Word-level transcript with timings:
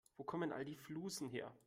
Wo 0.17 0.23
kommen 0.23 0.51
all 0.51 0.65
die 0.65 0.75
Flusen 0.75 1.29
her? 1.29 1.51